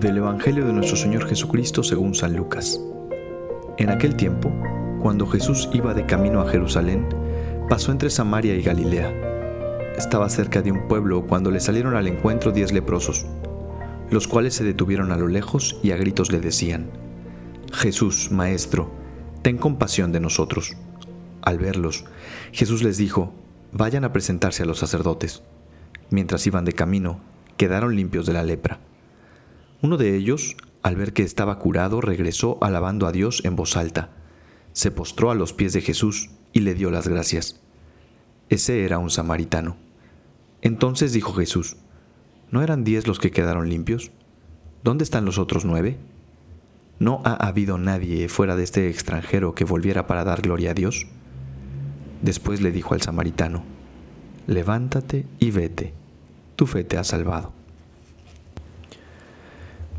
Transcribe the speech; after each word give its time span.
Del 0.00 0.18
Evangelio 0.18 0.64
de 0.64 0.72
nuestro 0.72 0.96
Señor 0.96 1.26
Jesucristo 1.26 1.82
según 1.82 2.14
San 2.14 2.36
Lucas. 2.36 2.80
En 3.78 3.90
aquel 3.90 4.14
tiempo, 4.14 4.52
cuando 5.02 5.26
Jesús 5.26 5.68
iba 5.72 5.92
de 5.92 6.06
camino 6.06 6.40
a 6.40 6.48
Jerusalén, 6.48 7.08
pasó 7.68 7.90
entre 7.90 8.08
Samaria 8.08 8.54
y 8.54 8.62
Galilea. 8.62 9.12
Estaba 9.96 10.28
cerca 10.28 10.62
de 10.62 10.70
un 10.70 10.86
pueblo 10.86 11.26
cuando 11.26 11.50
le 11.50 11.58
salieron 11.58 11.96
al 11.96 12.06
encuentro 12.06 12.52
diez 12.52 12.70
leprosos, 12.70 13.26
los 14.08 14.28
cuales 14.28 14.54
se 14.54 14.62
detuvieron 14.62 15.10
a 15.10 15.16
lo 15.16 15.26
lejos 15.26 15.80
y 15.82 15.90
a 15.90 15.96
gritos 15.96 16.30
le 16.30 16.38
decían, 16.38 16.92
Jesús, 17.72 18.30
Maestro, 18.30 18.92
ten 19.42 19.58
compasión 19.58 20.12
de 20.12 20.20
nosotros. 20.20 20.76
Al 21.42 21.58
verlos, 21.58 22.04
Jesús 22.52 22.84
les 22.84 22.98
dijo, 22.98 23.32
vayan 23.72 24.04
a 24.04 24.12
presentarse 24.12 24.62
a 24.62 24.66
los 24.66 24.78
sacerdotes. 24.78 25.42
Mientras 26.08 26.46
iban 26.46 26.64
de 26.64 26.72
camino, 26.72 27.18
quedaron 27.56 27.96
limpios 27.96 28.26
de 28.26 28.34
la 28.34 28.44
lepra. 28.44 28.78
Uno 29.80 29.96
de 29.96 30.16
ellos, 30.16 30.56
al 30.82 30.96
ver 30.96 31.12
que 31.12 31.22
estaba 31.22 31.58
curado, 31.58 32.00
regresó 32.00 32.58
alabando 32.60 33.06
a 33.06 33.12
Dios 33.12 33.42
en 33.44 33.54
voz 33.54 33.76
alta. 33.76 34.10
Se 34.72 34.90
postró 34.90 35.30
a 35.30 35.36
los 35.36 35.52
pies 35.52 35.72
de 35.72 35.82
Jesús 35.82 36.30
y 36.52 36.60
le 36.60 36.74
dio 36.74 36.90
las 36.90 37.06
gracias. 37.06 37.60
Ese 38.48 38.84
era 38.84 38.98
un 38.98 39.10
samaritano. 39.10 39.76
Entonces 40.62 41.12
dijo 41.12 41.32
Jesús, 41.34 41.76
¿no 42.50 42.62
eran 42.62 42.82
diez 42.82 43.06
los 43.06 43.20
que 43.20 43.30
quedaron 43.30 43.68
limpios? 43.68 44.10
¿Dónde 44.82 45.04
están 45.04 45.24
los 45.24 45.38
otros 45.38 45.64
nueve? 45.64 45.98
¿No 46.98 47.22
ha 47.24 47.34
habido 47.34 47.78
nadie 47.78 48.28
fuera 48.28 48.56
de 48.56 48.64
este 48.64 48.88
extranjero 48.88 49.54
que 49.54 49.64
volviera 49.64 50.08
para 50.08 50.24
dar 50.24 50.42
gloria 50.42 50.72
a 50.72 50.74
Dios? 50.74 51.06
Después 52.22 52.60
le 52.60 52.72
dijo 52.72 52.94
al 52.94 53.02
samaritano, 53.02 53.62
levántate 54.48 55.24
y 55.38 55.52
vete, 55.52 55.94
tu 56.56 56.66
fe 56.66 56.82
te 56.82 56.98
ha 56.98 57.04
salvado. 57.04 57.57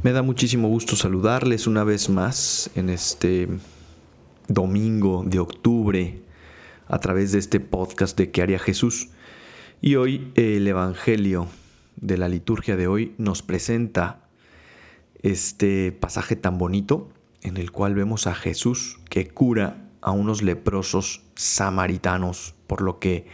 Me 0.02 0.14
da 0.14 0.22
muchísimo 0.22 0.70
gusto 0.70 0.96
saludarles 0.96 1.68
una 1.68 1.84
vez 1.84 2.08
más 2.10 2.72
en 2.76 2.90
este 2.90 3.50
domingo 4.48 5.26
de 5.28 5.40
octubre 5.40 6.22
a 6.88 7.00
través 7.00 7.34
de 7.34 7.40
este 7.40 7.60
podcast 7.60 8.18
de 8.18 8.32
¿Qué 8.32 8.42
haría 8.42 8.60
Jesús? 8.60 9.10
Y 9.82 9.96
hoy 9.96 10.32
el 10.36 10.66
Evangelio 10.66 11.48
de 11.98 12.18
la 12.18 12.30
liturgia 12.30 12.78
de 12.78 12.88
hoy 12.88 13.14
nos 13.18 13.42
presenta 13.42 14.30
este 15.22 15.92
pasaje 15.92 16.38
tan 16.38 16.58
bonito 16.58 17.10
en 17.42 17.58
el 17.58 17.74
cual 17.74 17.94
vemos 17.94 18.26
a 18.26 18.36
Jesús 18.36 19.02
que 19.10 19.28
cura 19.28 19.90
a 20.00 20.12
unos 20.12 20.42
leprosos 20.42 21.24
samaritanos, 21.36 22.56
por 22.68 22.80
lo 22.80 23.00
que 23.00 23.28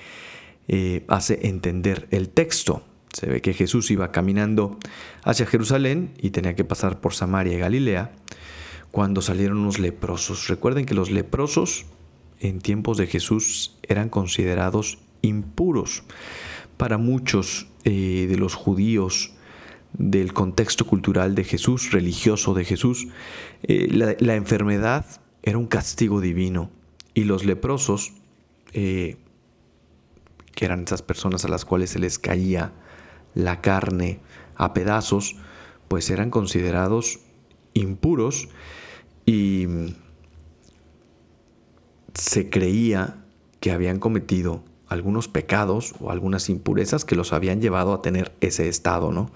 eh, 0.68 1.06
hace 1.10 1.48
entender 1.48 2.08
el 2.10 2.30
texto. 2.30 2.82
Se 3.16 3.28
ve 3.28 3.42
que 3.42 3.54
Jesús 3.54 3.92
iba 3.92 4.12
caminando 4.12 4.78
hacia 5.24 5.46
Jerusalén 5.46 6.12
y 6.22 6.32
tenía 6.32 6.54
que 6.54 6.66
pasar 6.66 7.00
por 7.00 7.14
Samaria 7.14 7.54
y 7.54 7.60
Galilea 7.60 8.12
cuando 8.92 9.22
salieron 9.22 9.60
unos 9.60 9.80
leprosos. 9.80 10.50
Recuerden 10.50 10.86
que 10.86 10.96
los 10.96 11.12
leprosos 11.12 11.86
en 12.42 12.60
tiempos 12.60 12.98
de 12.98 13.08
Jesús 13.08 13.78
eran 13.84 14.10
considerados 14.10 14.98
impuros. 15.22 16.04
Para 16.76 16.98
muchos 16.98 17.68
eh, 17.86 18.28
de 18.28 18.38
los 18.38 18.54
judíos 18.54 19.32
del 19.94 20.34
contexto 20.34 20.86
cultural 20.86 21.36
de 21.36 21.46
Jesús, 21.46 21.92
religioso 21.94 22.54
de 22.54 22.66
Jesús, 22.66 23.08
eh, 23.64 23.88
la 24.20 24.36
enfermedad 24.36 25.06
era 25.42 25.58
un 25.58 25.68
castigo 25.68 26.20
divino. 26.20 26.70
Y 27.14 27.24
los 27.24 27.46
leprosos, 27.46 28.12
eh, 28.74 29.16
que 30.54 30.66
eran 30.66 30.84
esas 30.84 31.02
personas 31.02 31.46
a 31.46 31.48
las 31.48 31.64
cuales 31.64 31.92
se 31.92 32.00
les 32.00 32.20
caía 32.20 32.74
la 33.36 33.62
carne 33.62 34.20
a 34.56 34.74
pedazos, 34.74 35.36
pues 35.88 36.10
eran 36.10 36.32
considerados 36.32 37.20
impuros 37.74 38.50
y 39.26 39.68
se 42.14 42.50
creía 42.50 43.24
que 43.60 43.72
habían 43.72 44.00
cometido 44.00 44.64
algunos 44.88 45.28
pecados 45.28 45.94
o 46.00 46.12
algunas 46.12 46.50
impurezas 46.50 47.06
que 47.06 47.16
los 47.16 47.34
habían 47.34 47.62
llevado 47.62 47.94
a 47.94 48.02
tener 48.02 48.34
ese 48.42 48.70
estado, 48.70 49.12
¿no? 49.12 49.32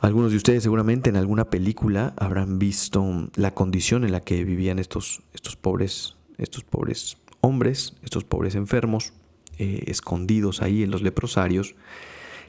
Algunos 0.00 0.30
de 0.30 0.36
ustedes 0.36 0.62
seguramente 0.62 1.10
en 1.10 1.16
alguna 1.16 1.50
película 1.50 2.14
habrán 2.16 2.60
visto 2.60 3.28
la 3.34 3.54
condición 3.54 4.04
en 4.04 4.12
la 4.12 4.20
que 4.20 4.44
vivían 4.44 4.78
estos, 4.78 5.22
estos, 5.32 5.56
pobres, 5.56 6.16
estos 6.36 6.62
pobres 6.62 7.16
hombres, 7.40 7.94
estos 8.04 8.22
pobres 8.22 8.54
enfermos, 8.54 9.12
eh, 9.58 9.84
escondidos 9.86 10.62
ahí 10.62 10.84
en 10.84 10.92
los 10.92 11.02
leprosarios. 11.02 11.74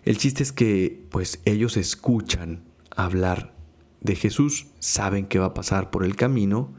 El 0.05 0.17
chiste 0.17 0.43
es 0.43 0.51
que 0.51 1.05
pues 1.11 1.41
ellos 1.45 1.77
escuchan 1.77 2.63
hablar 2.95 3.53
de 4.01 4.15
Jesús, 4.15 4.67
saben 4.79 5.25
que 5.25 5.39
va 5.39 5.47
a 5.47 5.53
pasar 5.53 5.91
por 5.91 6.03
el 6.03 6.15
camino 6.15 6.73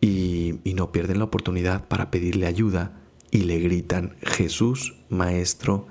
y, 0.00 0.60
y 0.64 0.74
no 0.74 0.92
pierden 0.92 1.18
la 1.18 1.24
oportunidad 1.24 1.88
para 1.88 2.10
pedirle 2.10 2.46
ayuda 2.46 3.00
y 3.30 3.44
le 3.44 3.58
gritan, 3.58 4.16
Jesús, 4.22 4.94
Maestro, 5.08 5.86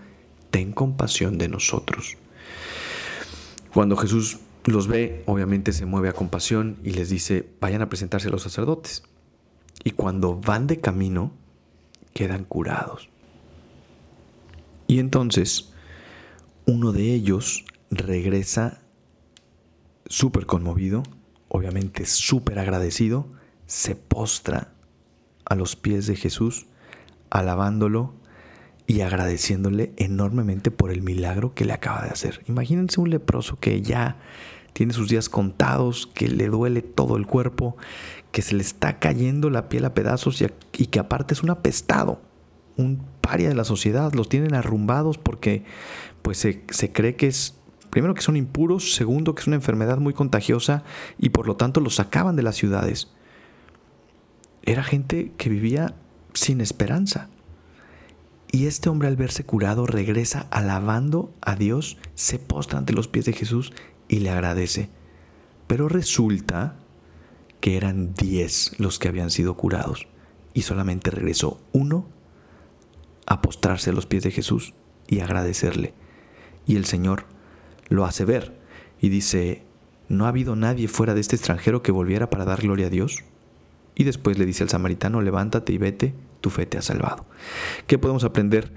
ten 0.52 0.72
compasión 0.72 1.38
de 1.38 1.50
nosotros. 1.50 2.18
Cuando 3.74 3.98
Jesús 3.98 4.40
los 4.66 4.88
ve, 4.88 5.24
obviamente 5.26 5.74
se 5.74 5.86
mueve 5.86 6.10
a 6.10 6.14
compasión 6.14 6.78
y 6.84 6.92
les 6.92 7.10
dice, 7.10 7.48
vayan 7.60 7.82
a 7.82 7.90
presentarse 7.90 8.30
a 8.30 8.32
los 8.32 8.44
sacerdotes. 8.44 9.04
Y 9.84 9.92
cuando 9.92 10.40
van 10.40 10.68
de 10.68 10.80
camino, 10.80 11.34
quedan 12.14 12.46
curados. 12.46 13.10
Y 14.88 15.00
entonces, 15.00 15.74
uno 16.66 16.92
de 16.92 17.14
ellos 17.14 17.66
regresa 17.92 18.82
súper 20.08 20.46
conmovido, 20.46 21.04
obviamente 21.48 22.06
súper 22.06 22.60
agradecido, 22.60 23.28
se 23.68 23.96
postra 23.96 24.74
a 25.46 25.56
los 25.56 25.76
pies 25.76 26.08
de 26.08 26.16
Jesús, 26.16 26.68
alabándolo 27.30 28.14
y 28.88 29.02
agradeciéndole 29.02 29.94
enormemente 29.98 30.72
por 30.72 30.92
el 30.92 31.02
milagro 31.02 31.54
que 31.54 31.66
le 31.66 31.74
acaba 31.74 32.04
de 32.04 32.10
hacer. 32.10 32.44
Imagínense 32.48 33.02
un 33.02 33.10
leproso 33.10 33.60
que 33.60 33.82
ya 33.82 34.18
tiene 34.74 34.94
sus 34.94 35.10
días 35.10 35.30
contados, 35.30 36.08
que 36.08 36.28
le 36.28 36.48
duele 36.48 36.82
todo 36.82 37.18
el 37.18 37.26
cuerpo, 37.26 37.78
que 38.32 38.42
se 38.42 38.56
le 38.56 38.62
está 38.62 39.00
cayendo 39.00 39.50
la 39.50 39.70
piel 39.70 39.86
a 39.86 39.94
pedazos 39.94 40.42
y, 40.42 40.86
que 40.88 41.00
aparte 41.00 41.34
es 41.34 41.44
un 41.44 41.50
apestado, 41.50 42.22
un 42.78 43.06
paria 43.22 43.50
de 43.50 43.56
la 43.56 43.64
sociedad, 43.64 44.14
los 44.14 44.30
tienen 44.30 44.54
arrumbados 44.54 45.18
porque 45.18 45.64
pues 46.22 46.38
se, 46.38 46.64
se 46.70 46.92
cree 46.92 47.16
que 47.16 47.28
es, 47.28 47.56
primero 47.90 48.14
que 48.14 48.22
son 48.22 48.38
impuros, 48.38 48.94
segundo 48.94 49.36
que 49.36 49.42
es 49.42 49.48
una 49.48 49.56
enfermedad 49.56 49.98
muy 49.98 50.14
contagiosa 50.14 50.84
y 51.18 51.30
por 51.30 51.48
lo 51.48 51.56
tanto 51.56 51.80
los 51.80 51.96
sacaban 51.96 52.36
de 52.36 52.44
las 52.44 52.56
ciudades. 52.56 53.10
Era 54.64 54.84
gente 54.84 55.32
que 55.38 55.50
vivía 55.50 55.96
sin 56.34 56.62
esperanza. 56.62 57.30
Y 58.52 58.68
este 58.68 58.90
hombre 58.90 59.08
al 59.08 59.16
verse 59.16 59.44
curado 59.44 59.86
regresa 59.86 60.48
alabando 60.50 61.34
a 61.42 61.56
Dios, 61.56 61.98
se 62.14 62.40
postra 62.40 62.80
ante 62.80 62.94
los 62.94 63.08
pies 63.08 63.26
de 63.26 63.34
Jesús 63.34 63.74
y 64.08 64.20
le 64.20 64.30
agradece. 64.30 64.90
Pero 65.68 65.90
resulta 65.90 66.76
que 67.60 67.78
eran 67.78 68.14
diez 68.14 68.80
los 68.80 69.00
que 69.00 69.08
habían 69.08 69.30
sido 69.30 69.56
curados 69.56 70.08
y 70.54 70.62
solamente 70.62 71.12
regresó 71.12 71.60
uno 71.74 72.08
a 73.26 73.42
postrarse 73.42 73.90
a 73.90 73.94
los 73.94 74.06
pies 74.06 74.24
de 74.24 74.32
Jesús 74.32 74.74
y 75.08 75.20
agradecerle. 75.20 75.94
Y 76.66 76.76
el 76.76 76.86
Señor 76.86 77.26
lo 77.90 78.06
hace 78.06 78.26
ver 78.26 78.58
y 79.00 79.10
dice, 79.10 79.64
¿no 80.10 80.26
ha 80.26 80.30
habido 80.30 80.56
nadie 80.56 80.88
fuera 80.88 81.14
de 81.14 81.22
este 81.22 81.36
extranjero 81.36 81.82
que 81.82 81.92
volviera 81.92 82.30
para 82.30 82.46
dar 82.46 82.62
gloria 82.62 82.88
a 82.88 82.90
Dios? 82.90 83.24
Y 83.96 84.04
después 84.04 84.38
le 84.38 84.46
dice 84.46 84.64
al 84.64 84.70
samaritano, 84.70 85.22
levántate 85.22 85.74
y 85.74 85.78
vete, 85.78 86.14
tu 86.42 86.50
fe 86.50 86.66
te 86.66 86.78
ha 86.78 86.82
salvado. 86.82 87.26
¿Qué 87.88 87.98
podemos 87.98 88.24
aprender 88.24 88.74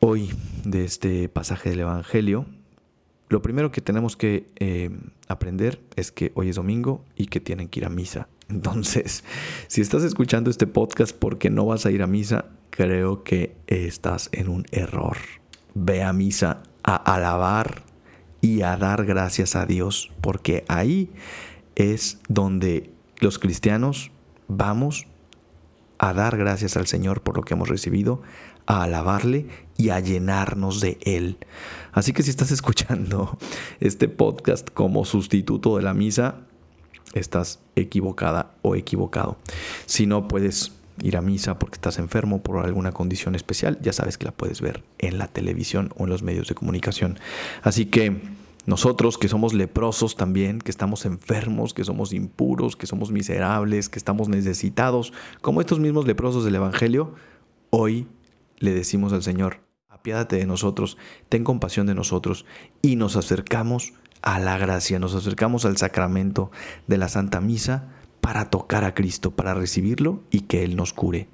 hoy 0.00 0.30
de 0.64 0.84
este 0.84 1.28
pasaje 1.28 1.70
del 1.70 1.80
Evangelio? 1.80 2.46
Lo 3.28 3.42
primero 3.42 3.70
que 3.70 3.80
tenemos 3.80 4.16
que 4.16 4.48
eh, 4.56 4.90
aprender 5.28 5.80
es 5.94 6.10
que 6.10 6.32
hoy 6.34 6.48
es 6.48 6.56
domingo 6.56 7.04
y 7.14 7.26
que 7.26 7.38
tienen 7.38 7.68
que 7.68 7.80
ir 7.80 7.86
a 7.86 7.88
misa. 7.88 8.28
Entonces, 8.48 9.22
si 9.68 9.80
estás 9.80 10.02
escuchando 10.02 10.50
este 10.50 10.66
podcast 10.66 11.16
porque 11.16 11.48
no 11.48 11.66
vas 11.66 11.86
a 11.86 11.92
ir 11.92 12.02
a 12.02 12.08
misa, 12.08 12.46
creo 12.70 13.22
que 13.22 13.56
estás 13.66 14.28
en 14.32 14.48
un 14.48 14.66
error. 14.70 15.16
Ve 15.74 16.02
a 16.02 16.12
misa 16.12 16.62
a 16.82 16.96
alabar 16.96 17.82
y 18.40 18.62
a 18.62 18.76
dar 18.76 19.04
gracias 19.04 19.56
a 19.56 19.66
Dios, 19.66 20.10
porque 20.20 20.64
ahí 20.68 21.10
es 21.74 22.18
donde 22.28 22.90
los 23.18 23.38
cristianos 23.38 24.10
vamos 24.48 25.06
a 25.98 26.14
dar 26.14 26.38
gracias 26.38 26.76
al 26.76 26.86
Señor 26.86 27.20
por 27.20 27.36
lo 27.36 27.42
que 27.42 27.54
hemos 27.54 27.68
recibido, 27.68 28.22
a 28.66 28.84
alabarle 28.84 29.46
y 29.76 29.90
a 29.90 30.00
llenarnos 30.00 30.80
de 30.80 30.98
Él. 31.02 31.38
Así 31.92 32.12
que 32.12 32.22
si 32.22 32.30
estás 32.30 32.50
escuchando 32.52 33.38
este 33.80 34.08
podcast 34.08 34.70
como 34.70 35.04
sustituto 35.04 35.76
de 35.76 35.82
la 35.82 35.92
misa, 35.92 36.36
estás 37.12 37.60
equivocada 37.76 38.54
o 38.62 38.76
equivocado. 38.76 39.36
Si 39.86 40.06
no 40.06 40.28
puedes 40.28 40.72
ir 41.02 41.16
a 41.16 41.22
misa 41.22 41.58
porque 41.58 41.76
estás 41.76 41.98
enfermo 41.98 42.42
por 42.42 42.64
alguna 42.64 42.92
condición 42.92 43.34
especial, 43.34 43.78
ya 43.80 43.92
sabes 43.92 44.18
que 44.18 44.24
la 44.26 44.32
puedes 44.32 44.60
ver 44.60 44.82
en 44.98 45.18
la 45.18 45.28
televisión 45.28 45.92
o 45.96 46.04
en 46.04 46.10
los 46.10 46.22
medios 46.22 46.48
de 46.48 46.54
comunicación. 46.54 47.18
Así 47.62 47.86
que 47.86 48.20
nosotros 48.66 49.18
que 49.18 49.28
somos 49.28 49.54
leprosos 49.54 50.16
también, 50.16 50.60
que 50.60 50.70
estamos 50.70 51.06
enfermos, 51.06 51.74
que 51.74 51.84
somos 51.84 52.12
impuros, 52.12 52.76
que 52.76 52.86
somos 52.86 53.10
miserables, 53.10 53.88
que 53.88 53.98
estamos 53.98 54.28
necesitados, 54.28 55.12
como 55.40 55.60
estos 55.60 55.80
mismos 55.80 56.06
leprosos 56.06 56.44
del 56.44 56.56
Evangelio, 56.56 57.14
hoy 57.70 58.06
le 58.58 58.72
decimos 58.72 59.12
al 59.12 59.22
Señor, 59.22 59.60
apiádate 59.88 60.36
de 60.36 60.46
nosotros, 60.46 60.98
ten 61.28 61.44
compasión 61.44 61.86
de 61.86 61.94
nosotros 61.94 62.44
y 62.82 62.96
nos 62.96 63.16
acercamos 63.16 63.94
a 64.22 64.38
la 64.38 64.58
gracia, 64.58 64.98
nos 64.98 65.14
acercamos 65.14 65.64
al 65.64 65.78
sacramento 65.78 66.50
de 66.86 66.98
la 66.98 67.08
Santa 67.08 67.40
Misa 67.40 67.88
para 68.20 68.50
tocar 68.50 68.84
a 68.84 68.94
Cristo, 68.94 69.30
para 69.30 69.54
recibirlo 69.54 70.22
y 70.30 70.40
que 70.42 70.64
Él 70.64 70.76
nos 70.76 70.92
cure. 70.92 71.28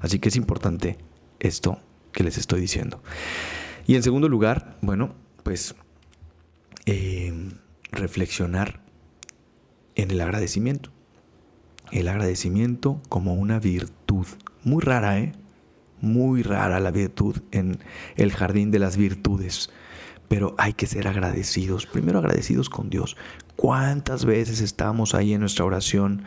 Así 0.00 0.18
que 0.18 0.28
es 0.28 0.36
importante 0.36 0.98
esto 1.40 1.78
que 2.12 2.24
les 2.24 2.38
estoy 2.38 2.60
diciendo. 2.60 3.02
Y 3.86 3.96
en 3.96 4.02
segundo 4.02 4.28
lugar, 4.28 4.76
bueno, 4.82 5.14
pues 5.42 5.74
eh, 6.86 7.32
reflexionar 7.90 8.80
en 9.94 10.10
el 10.10 10.20
agradecimiento. 10.20 10.90
El 11.90 12.08
agradecimiento 12.08 13.00
como 13.08 13.34
una 13.34 13.58
virtud. 13.58 14.26
Muy 14.62 14.82
rara, 14.82 15.18
¿eh? 15.18 15.32
Muy 16.00 16.42
rara 16.42 16.80
la 16.80 16.90
virtud 16.90 17.38
en 17.50 17.78
el 18.16 18.32
jardín 18.32 18.70
de 18.70 18.78
las 18.78 18.96
virtudes. 18.96 19.70
Pero 20.28 20.54
hay 20.58 20.74
que 20.74 20.86
ser 20.86 21.08
agradecidos. 21.08 21.86
Primero 21.86 22.18
agradecidos 22.18 22.68
con 22.68 22.90
Dios. 22.90 23.16
¿Cuántas 23.58 24.24
veces 24.24 24.60
estamos 24.60 25.16
ahí 25.16 25.32
en 25.32 25.40
nuestra 25.40 25.64
oración 25.64 26.22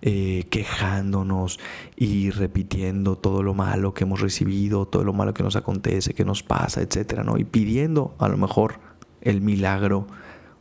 eh, 0.00 0.46
quejándonos 0.48 1.60
y 1.96 2.30
repitiendo 2.30 3.18
todo 3.18 3.42
lo 3.42 3.52
malo 3.52 3.92
que 3.92 4.04
hemos 4.04 4.22
recibido, 4.22 4.86
todo 4.86 5.04
lo 5.04 5.12
malo 5.12 5.34
que 5.34 5.42
nos 5.42 5.54
acontece, 5.54 6.14
que 6.14 6.24
nos 6.24 6.42
pasa, 6.42 6.80
etcétera, 6.80 7.24
¿no? 7.24 7.36
Y 7.36 7.44
pidiendo 7.44 8.14
a 8.18 8.26
lo 8.28 8.38
mejor 8.38 8.80
el 9.20 9.42
milagro 9.42 10.06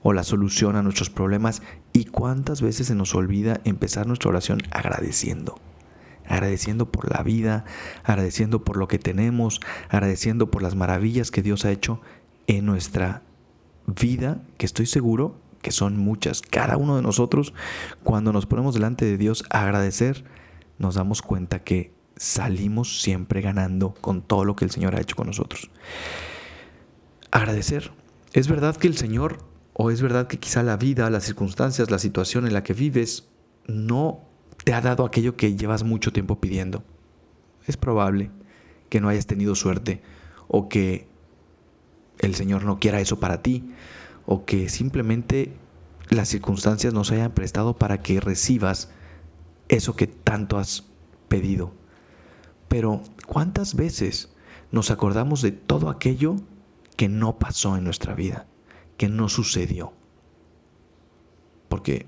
o 0.03 0.11
la 0.11 0.23
solución 0.23 0.75
a 0.75 0.81
nuestros 0.83 1.09
problemas 1.09 1.61
y 1.93 2.03
cuántas 2.03 2.61
veces 2.61 2.87
se 2.87 2.95
nos 2.95 3.15
olvida 3.15 3.61
empezar 3.63 4.05
nuestra 4.05 4.31
oración 4.31 4.59
agradeciendo. 4.71 5.61
Agradeciendo 6.27 6.91
por 6.91 7.09
la 7.09 7.23
vida, 7.23 7.63
agradeciendo 8.03 8.65
por 8.65 8.75
lo 8.75 8.89
que 8.89 8.99
tenemos, 8.99 9.61
agradeciendo 9.87 10.51
por 10.51 10.61
las 10.61 10.75
maravillas 10.75 11.31
que 11.31 11.41
Dios 11.41 11.63
ha 11.63 11.71
hecho 11.71 12.01
en 12.47 12.65
nuestra 12.65 13.21
vida, 13.87 14.41
que 14.57 14.65
estoy 14.65 14.87
seguro 14.87 15.39
que 15.61 15.71
son 15.71 15.97
muchas. 15.97 16.41
Cada 16.41 16.77
uno 16.77 16.95
de 16.95 17.01
nosotros, 17.01 17.53
cuando 18.03 18.33
nos 18.33 18.45
ponemos 18.45 18.73
delante 18.73 19.05
de 19.05 19.17
Dios 19.17 19.43
a 19.49 19.63
agradecer, 19.63 20.23
nos 20.77 20.95
damos 20.95 21.21
cuenta 21.21 21.63
que 21.63 21.93
salimos 22.17 23.01
siempre 23.01 23.41
ganando 23.41 23.93
con 23.93 24.21
todo 24.21 24.45
lo 24.45 24.55
que 24.55 24.65
el 24.65 24.71
Señor 24.71 24.95
ha 24.95 25.01
hecho 25.01 25.15
con 25.15 25.27
nosotros. 25.27 25.69
Agradecer, 27.31 27.91
es 28.33 28.47
verdad 28.47 28.75
que 28.75 28.87
el 28.87 28.97
Señor, 28.97 29.37
o 29.73 29.91
es 29.91 30.01
verdad 30.01 30.27
que 30.27 30.39
quizá 30.39 30.63
la 30.63 30.77
vida, 30.77 31.09
las 31.09 31.23
circunstancias, 31.23 31.89
la 31.89 31.99
situación 31.99 32.45
en 32.45 32.53
la 32.53 32.63
que 32.63 32.73
vives, 32.73 33.29
no 33.67 34.21
te 34.63 34.73
ha 34.73 34.81
dado 34.81 35.05
aquello 35.05 35.35
que 35.35 35.55
llevas 35.55 35.83
mucho 35.83 36.11
tiempo 36.11 36.39
pidiendo. 36.39 36.83
Es 37.67 37.77
probable 37.77 38.31
que 38.89 38.99
no 38.99 39.09
hayas 39.09 39.27
tenido 39.27 39.55
suerte 39.55 40.01
o 40.47 40.67
que 40.67 41.07
el 42.19 42.35
Señor 42.35 42.65
no 42.65 42.79
quiera 42.79 42.99
eso 42.99 43.19
para 43.19 43.41
ti 43.41 43.71
o 44.31 44.45
que 44.45 44.69
simplemente 44.69 45.51
las 46.09 46.29
circunstancias 46.29 46.93
no 46.93 47.03
se 47.03 47.15
hayan 47.15 47.33
prestado 47.33 47.75
para 47.75 48.01
que 48.01 48.21
recibas 48.21 48.89
eso 49.67 49.97
que 49.97 50.07
tanto 50.07 50.57
has 50.57 50.85
pedido. 51.27 51.73
Pero 52.69 53.01
¿cuántas 53.27 53.75
veces 53.75 54.33
nos 54.71 54.89
acordamos 54.89 55.41
de 55.41 55.51
todo 55.51 55.89
aquello 55.89 56.37
que 56.95 57.09
no 57.09 57.39
pasó 57.39 57.75
en 57.75 57.83
nuestra 57.83 58.15
vida, 58.15 58.47
que 58.97 59.09
no 59.09 59.27
sucedió. 59.27 59.91
Porque 61.67 62.05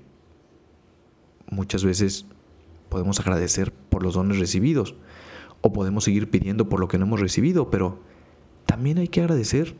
muchas 1.50 1.84
veces 1.84 2.24
podemos 2.88 3.20
agradecer 3.20 3.72
por 3.72 4.02
los 4.02 4.14
dones 4.14 4.38
recibidos 4.38 4.94
o 5.60 5.72
podemos 5.72 6.04
seguir 6.04 6.30
pidiendo 6.30 6.70
por 6.70 6.80
lo 6.80 6.88
que 6.88 6.96
no 6.96 7.04
hemos 7.04 7.20
recibido, 7.20 7.70
pero 7.70 8.00
también 8.64 8.98
hay 8.98 9.08
que 9.08 9.20
agradecer 9.20 9.76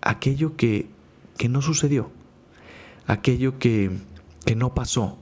aquello 0.00 0.56
que, 0.56 0.90
que 1.36 1.48
no 1.48 1.62
sucedió, 1.62 2.10
aquello 3.06 3.58
que, 3.58 3.90
que 4.44 4.56
no 4.56 4.74
pasó. 4.74 5.18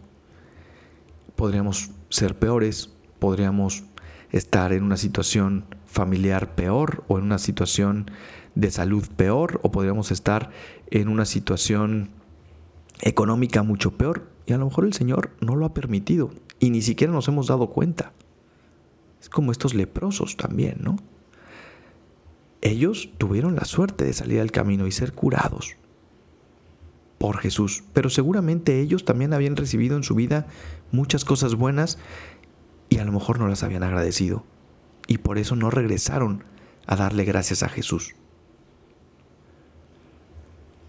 Podríamos 1.36 1.90
ser 2.08 2.38
peores, 2.38 2.90
podríamos 3.18 3.84
estar 4.30 4.72
en 4.72 4.82
una 4.82 4.96
situación 4.96 5.64
familiar 5.86 6.54
peor 6.54 7.04
o 7.08 7.18
en 7.18 7.24
una 7.24 7.38
situación 7.38 8.10
de 8.54 8.70
salud 8.70 9.06
peor 9.16 9.60
o 9.62 9.70
podríamos 9.70 10.10
estar 10.10 10.50
en 10.90 11.08
una 11.08 11.24
situación 11.24 12.10
económica 13.00 13.62
mucho 13.62 13.96
peor 13.96 14.28
y 14.46 14.52
a 14.52 14.58
lo 14.58 14.66
mejor 14.66 14.84
el 14.84 14.92
Señor 14.92 15.30
no 15.40 15.56
lo 15.56 15.66
ha 15.66 15.74
permitido 15.74 16.30
y 16.60 16.70
ni 16.70 16.82
siquiera 16.82 17.12
nos 17.12 17.28
hemos 17.28 17.46
dado 17.46 17.70
cuenta. 17.70 18.12
Es 19.20 19.28
como 19.28 19.52
estos 19.52 19.74
leprosos 19.74 20.36
también, 20.36 20.78
¿no? 20.80 20.96
Ellos 22.60 23.10
tuvieron 23.18 23.56
la 23.56 23.64
suerte 23.64 24.04
de 24.04 24.12
salir 24.12 24.40
al 24.40 24.52
camino 24.52 24.86
y 24.86 24.92
ser 24.92 25.12
curados 25.12 25.76
por 27.22 27.38
Jesús, 27.38 27.84
pero 27.92 28.10
seguramente 28.10 28.80
ellos 28.80 29.04
también 29.04 29.32
habían 29.32 29.54
recibido 29.54 29.96
en 29.96 30.02
su 30.02 30.16
vida 30.16 30.48
muchas 30.90 31.24
cosas 31.24 31.54
buenas 31.54 31.98
y 32.88 32.98
a 32.98 33.04
lo 33.04 33.12
mejor 33.12 33.38
no 33.38 33.46
las 33.46 33.62
habían 33.62 33.84
agradecido. 33.84 34.42
Y 35.06 35.18
por 35.18 35.38
eso 35.38 35.54
no 35.54 35.70
regresaron 35.70 36.42
a 36.84 36.96
darle 36.96 37.22
gracias 37.22 37.62
a 37.62 37.68
Jesús. 37.68 38.16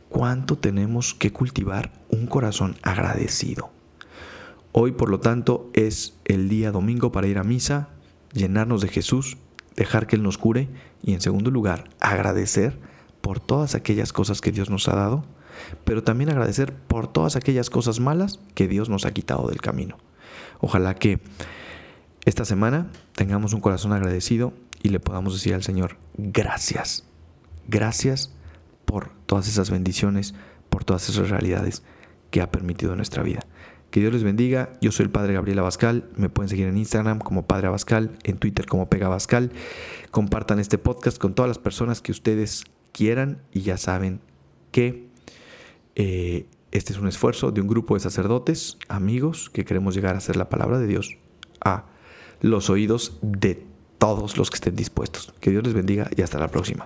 Cuánto 0.09 0.57
tenemos 0.57 1.13
que 1.13 1.31
cultivar 1.31 1.91
un 2.09 2.25
corazón 2.25 2.77
agradecido. 2.81 3.69
Hoy, 4.71 4.93
por 4.93 5.11
lo 5.11 5.19
tanto, 5.19 5.69
es 5.73 6.17
el 6.25 6.49
día 6.49 6.71
domingo 6.71 7.11
para 7.11 7.27
ir 7.27 7.37
a 7.37 7.43
misa, 7.43 7.89
llenarnos 8.31 8.81
de 8.81 8.87
Jesús, 8.87 9.37
dejar 9.75 10.07
que 10.07 10.15
Él 10.15 10.23
nos 10.23 10.39
cure 10.39 10.67
y, 11.03 11.13
en 11.13 11.21
segundo 11.21 11.51
lugar, 11.51 11.91
agradecer 11.99 12.79
por 13.21 13.39
todas 13.39 13.75
aquellas 13.75 14.11
cosas 14.11 14.41
que 14.41 14.51
Dios 14.51 14.71
nos 14.71 14.87
ha 14.87 14.95
dado, 14.95 15.25
pero 15.83 16.03
también 16.03 16.29
agradecer 16.29 16.73
por 16.73 17.11
todas 17.11 17.35
aquellas 17.35 17.69
cosas 17.69 17.99
malas 17.99 18.39
que 18.55 18.67
Dios 18.67 18.89
nos 18.89 19.05
ha 19.05 19.11
quitado 19.11 19.47
del 19.47 19.61
camino. 19.61 19.97
Ojalá 20.59 20.95
que 20.95 21.19
esta 22.25 22.45
semana 22.45 22.87
tengamos 23.15 23.53
un 23.53 23.61
corazón 23.61 23.93
agradecido 23.93 24.53
y 24.81 24.89
le 24.89 24.99
podamos 24.99 25.33
decir 25.33 25.53
al 25.53 25.63
Señor, 25.63 25.97
gracias, 26.17 27.05
gracias 27.67 28.33
por 28.85 29.11
todas 29.25 29.47
esas 29.47 29.69
bendiciones, 29.69 30.33
por 30.69 30.83
todas 30.83 31.07
esas 31.09 31.29
realidades 31.29 31.83
que 32.31 32.41
ha 32.41 32.51
permitido 32.51 32.95
nuestra 32.95 33.23
vida. 33.23 33.41
Que 33.93 33.99
Dios 33.99 34.11
les 34.11 34.23
bendiga. 34.23 34.73
Yo 34.81 34.91
soy 34.91 35.03
el 35.03 35.11
Padre 35.11 35.35
Gabriel 35.35 35.59
Abascal. 35.59 36.09
Me 36.15 36.27
pueden 36.27 36.49
seguir 36.49 36.65
en 36.65 36.77
Instagram 36.77 37.19
como 37.19 37.45
Padre 37.45 37.67
Abascal, 37.67 38.17
en 38.23 38.37
Twitter 38.37 38.65
como 38.65 38.89
Pega 38.89 39.05
Abascal. 39.05 39.51
Compartan 40.09 40.59
este 40.59 40.79
podcast 40.79 41.19
con 41.19 41.35
todas 41.35 41.47
las 41.47 41.59
personas 41.59 42.01
que 42.01 42.11
ustedes 42.11 42.63
quieran 42.91 43.43
y 43.51 43.61
ya 43.61 43.77
saben 43.77 44.19
que 44.71 45.12
eh, 45.95 46.45
este 46.71 46.93
es 46.93 46.99
un 46.99 47.07
esfuerzo 47.07 47.51
de 47.51 47.61
un 47.61 47.67
grupo 47.67 47.93
de 47.93 47.99
sacerdotes, 47.99 48.77
amigos, 48.87 49.49
que 49.51 49.63
queremos 49.63 49.93
llegar 49.93 50.15
a 50.15 50.17
hacer 50.17 50.35
la 50.35 50.49
palabra 50.49 50.79
de 50.79 50.87
Dios 50.87 51.17
a 51.63 51.85
los 52.41 52.69
oídos 52.69 53.19
de 53.21 53.65
todos 53.99 54.37
los 54.37 54.49
que 54.49 54.55
estén 54.55 54.75
dispuestos. 54.75 55.33
Que 55.39 55.51
Dios 55.51 55.63
les 55.63 55.73
bendiga 55.73 56.09
y 56.15 56.21
hasta 56.21 56.39
la 56.39 56.49
próxima. 56.49 56.85